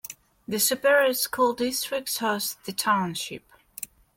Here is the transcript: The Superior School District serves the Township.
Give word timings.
The 0.47 0.57
Superior 0.59 1.13
School 1.13 1.53
District 1.53 2.09
serves 2.09 2.57
the 2.65 2.71
Township. 2.73 3.43